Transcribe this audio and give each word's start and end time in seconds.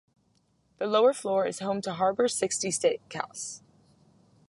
The 0.79 0.87
lower 0.87 1.13
floor 1.13 1.45
is 1.45 1.59
home 1.59 1.79
to 1.81 1.93
Harbour 1.93 2.27
Sixty 2.27 2.69
Steakhouse. 2.69 3.61